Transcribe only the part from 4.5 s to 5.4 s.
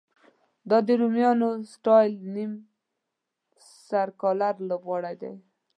لوبغالی دی.